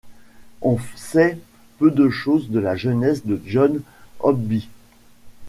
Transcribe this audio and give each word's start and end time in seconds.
On 0.63 0.79
sait 0.95 1.37
peu 1.77 1.91
de 1.91 2.09
choses 2.09 2.49
de 2.49 2.57
la 2.57 2.75
jeunesse 2.75 3.23
de 3.23 3.39
John 3.45 3.83
Hothby. 4.21 4.67